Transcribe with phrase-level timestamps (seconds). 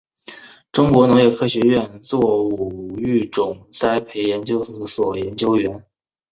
[0.71, 5.85] 中国农业科学院作物育种栽培研究所研究员。